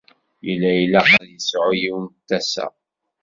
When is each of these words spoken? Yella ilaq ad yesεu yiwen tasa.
Yella 0.45 0.71
ilaq 0.83 1.09
ad 1.19 1.27
yesεu 1.33 1.69
yiwen 1.81 2.07
tasa. 2.27 2.67